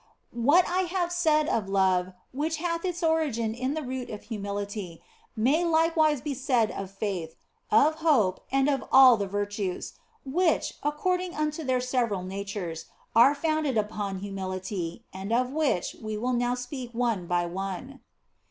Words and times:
"What 0.51 0.67
I 0.67 0.85
have 0.89 1.11
said 1.11 1.47
of 1.47 1.69
love 1.69 2.13
which 2.31 2.57
hath 2.57 2.83
its 2.83 3.03
origin 3.03 3.53
in 3.53 3.75
the 3.75 3.83
root 3.83 4.09
of 4.09 4.23
humility, 4.23 4.99
may 5.35 5.63
likewise 5.63 6.21
be 6.21 6.33
said 6.33 6.71
of 6.71 6.89
faith, 6.89 7.35
of 7.69 7.93
hope, 8.01 8.43
and 8.51 8.67
of 8.67 8.83
all 8.91 9.15
the 9.15 9.27
virtues, 9.27 9.93
which, 10.25 10.73
according 10.81 11.35
unto 11.35 11.63
their 11.63 11.81
several 11.81 12.23
natures, 12.23 12.85
are 13.15 13.35
founded 13.35 13.77
upon 13.77 14.21
humility, 14.21 15.05
and 15.13 15.31
of 15.31 15.51
which 15.51 15.95
we 16.01 16.17
will 16.17 16.33
now 16.33 16.55
speak 16.55 16.89
one 16.93 17.27
by 17.27 17.45
one. 17.45 17.99